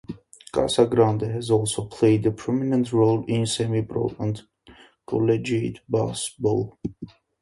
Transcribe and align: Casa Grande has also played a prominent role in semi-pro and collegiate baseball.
Casa 0.51 0.87
Grande 0.87 1.27
has 1.31 1.51
also 1.51 1.85
played 1.85 2.25
a 2.25 2.31
prominent 2.31 2.91
role 2.91 3.23
in 3.27 3.45
semi-pro 3.45 4.15
and 4.17 4.41
collegiate 5.05 5.81
baseball. 5.87 6.79